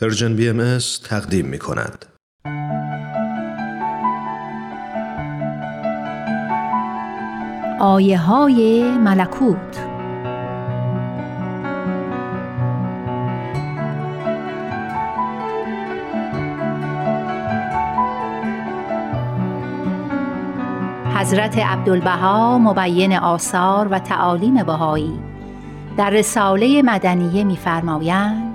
پرژن 0.00 0.36
بی 0.36 0.48
ام 0.48 0.78
تقدیم 1.04 1.46
می 1.46 1.58
کند. 1.58 2.06
آیه 7.80 8.18
های 8.18 8.90
ملکوت 8.98 9.78
حضرت 21.16 21.58
عبدالبها 21.58 22.58
مبین 22.58 23.12
آثار 23.16 23.88
و 23.88 23.98
تعالیم 23.98 24.62
بهایی 24.62 25.20
در 25.96 26.10
رساله 26.10 26.82
مدنیه 26.82 27.44
می‌فرمایند 27.44 28.51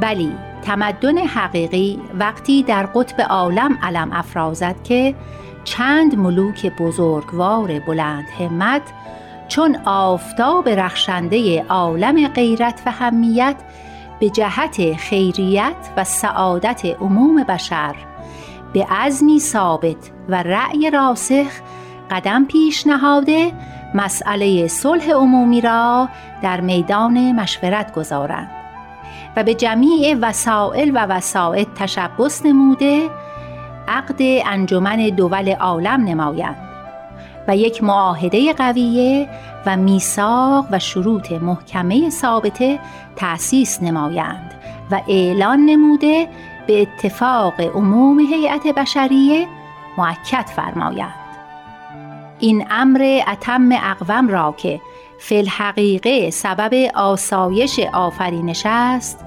بلی 0.00 0.32
تمدن 0.62 1.18
حقیقی 1.18 2.00
وقتی 2.18 2.62
در 2.62 2.86
قطب 2.86 3.20
عالم 3.20 3.78
علم 3.82 4.10
افرازد 4.12 4.82
که 4.84 5.14
چند 5.64 6.18
ملوک 6.18 6.72
بزرگوار 6.78 7.80
بلند 7.80 8.24
همت 8.40 8.82
چون 9.48 9.76
آفتاب 9.84 10.68
رخشنده 10.68 11.62
عالم 11.62 12.28
غیرت 12.28 12.82
و 12.86 12.90
همیت 12.90 13.56
به 14.20 14.30
جهت 14.30 14.96
خیریت 14.96 15.76
و 15.96 16.04
سعادت 16.04 16.84
عموم 17.00 17.44
بشر 17.44 17.94
به 18.72 18.86
عزمی 18.90 19.40
ثابت 19.40 20.10
و 20.28 20.42
رأی 20.42 20.90
راسخ 20.90 21.46
قدم 22.10 22.44
پیش 22.44 22.86
نهاده 22.86 23.52
مسئله 23.94 24.68
صلح 24.68 25.10
عمومی 25.10 25.60
را 25.60 26.08
در 26.42 26.60
میدان 26.60 27.32
مشورت 27.32 27.94
گذارند. 27.94 28.63
و 29.36 29.44
به 29.44 29.54
جمیع 29.54 30.16
وسائل 30.20 30.90
و 30.94 30.98
وسائط 30.98 31.68
تشبس 31.76 32.46
نموده 32.46 33.10
عقد 33.88 34.16
انجمن 34.46 35.08
دول 35.08 35.48
عالم 35.52 36.04
نمایند 36.04 36.56
و 37.48 37.56
یک 37.56 37.84
معاهده 37.84 38.52
قویه 38.52 39.28
و 39.66 39.76
میثاق 39.76 40.66
و 40.70 40.78
شروط 40.78 41.32
محکمه 41.32 42.10
ثابته 42.10 42.78
تأسیس 43.16 43.82
نمایند 43.82 44.54
و 44.90 45.00
اعلان 45.08 45.60
نموده 45.60 46.28
به 46.66 46.82
اتفاق 46.82 47.60
عموم 47.60 48.20
هیئت 48.20 48.66
بشریه 48.66 49.48
معکد 49.98 50.46
فرمایند. 50.46 51.23
این 52.44 52.66
امر 52.70 53.20
اتم 53.28 53.68
اقوم 53.72 54.28
را 54.28 54.54
که 54.56 54.80
فی 55.18 55.36
الحقیقه 55.36 56.30
سبب 56.30 56.90
آسایش 56.94 57.80
آفرینش 57.92 58.62
است 58.66 59.24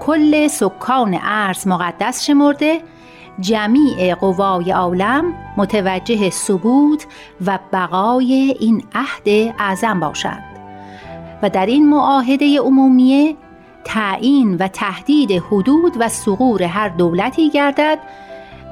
کل 0.00 0.48
سکان 0.48 1.14
عرض 1.14 1.66
مقدس 1.66 2.24
شمرده 2.24 2.80
جمیع 3.40 4.14
قوای 4.14 4.70
عالم 4.70 5.24
متوجه 5.56 6.30
ثبوت 6.30 7.06
و 7.46 7.58
بقای 7.72 8.56
این 8.60 8.84
عهد 8.94 9.54
اعظم 9.58 10.00
باشند. 10.00 10.44
و 11.42 11.50
در 11.50 11.66
این 11.66 11.88
معاهده 11.88 12.60
عمومیه 12.60 13.36
تعیین 13.84 14.56
و 14.56 14.68
تهدید 14.68 15.32
حدود 15.32 15.96
و 16.00 16.08
سقور 16.08 16.62
هر 16.62 16.88
دولتی 16.88 17.50
گردد 17.50 17.98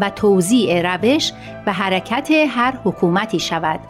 و 0.00 0.10
توزیع 0.10 0.94
روش 0.94 1.32
و 1.66 1.72
حرکت 1.72 2.28
هر 2.30 2.74
حکومتی 2.84 3.40
شود 3.40 3.80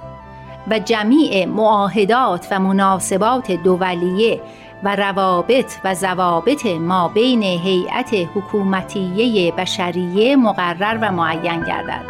و 0.70 0.78
جمیع 0.78 1.47
معاهدات 1.47 2.47
و 2.50 2.58
مناسبات 2.58 3.52
دولیه 3.52 4.41
و 4.82 4.97
روابط 4.97 5.72
و 5.84 5.94
ضوابط 5.94 6.66
ما 6.66 7.08
بین 7.08 7.42
هیئت 7.42 8.14
حکومتیه 8.34 9.52
بشریه 9.52 10.36
مقرر 10.36 10.98
و 11.00 11.12
معین 11.12 11.60
گردد. 11.60 12.05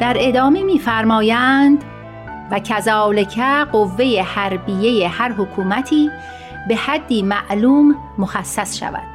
در 0.00 0.16
ادامه 0.18 0.62
می‌فرمایند 0.62 1.84
و 2.50 2.58
کذالک 2.58 3.40
قوه 3.72 4.22
حربیه 4.34 5.08
هر 5.08 5.32
حکومتی 5.32 6.10
به 6.68 6.76
حدی 6.76 7.22
معلوم 7.22 7.94
مخصص 8.18 8.78
شود 8.78 9.12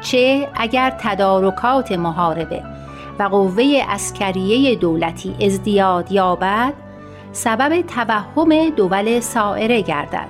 چه 0.00 0.48
اگر 0.54 0.96
تدارکات 0.98 1.92
محاربه 1.92 2.62
و 3.20 3.22
قوه 3.22 3.82
اسکریه 3.88 4.76
دولتی 4.76 5.36
ازدیاد 5.46 6.12
یابد 6.12 6.72
سبب 7.32 7.80
توهم 7.80 8.70
دول 8.70 9.20
سائره 9.20 9.80
گردد. 9.80 10.28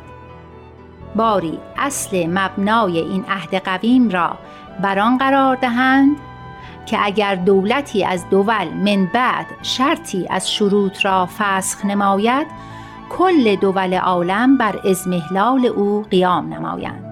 باری 1.16 1.58
اصل 1.78 2.26
مبنای 2.26 2.98
این 2.98 3.24
عهد 3.28 3.54
قویم 3.54 4.08
را 4.08 4.36
بران 4.82 5.18
قرار 5.18 5.56
دهند 5.56 6.16
که 6.86 6.98
اگر 7.02 7.34
دولتی 7.34 8.04
از 8.04 8.28
دول 8.30 8.68
من 8.68 9.10
بعد 9.14 9.46
شرطی 9.62 10.26
از 10.30 10.52
شروط 10.52 11.04
را 11.04 11.28
فسخ 11.38 11.84
نماید 11.84 12.46
کل 13.10 13.56
دول 13.56 13.94
عالم 13.94 14.58
بر 14.58 14.80
ازمهلال 14.88 15.66
او 15.66 16.06
قیام 16.10 16.54
نمایند. 16.54 17.04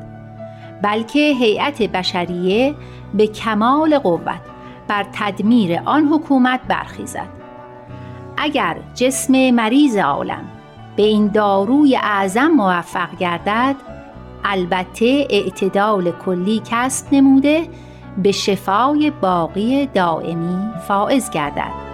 بلکه 0.83 1.19
هیئت 1.19 1.83
بشریه 1.83 2.75
به 3.15 3.27
کمال 3.27 3.99
قوت 3.99 4.58
بر 4.89 5.07
تدمیر 5.13 5.81
آن 5.85 6.05
حکومت 6.05 6.61
برخیزد. 6.69 7.29
اگر 8.37 8.77
جسم 8.95 9.51
مریض 9.51 9.97
عالم 9.97 10.45
به 10.97 11.03
این 11.03 11.29
داروی 11.29 11.97
اعظم 11.97 12.47
موفق 12.47 13.17
گردد 13.19 13.77
البته 14.45 15.27
اعتدال 15.31 16.11
کلی 16.11 16.63
کسب 16.71 17.07
نموده 17.15 17.69
به 18.23 18.33
شفای 18.33 19.11
باقی 19.11 19.87
دائمی 19.87 20.71
فائز 20.89 21.31
گردد. 21.31 21.88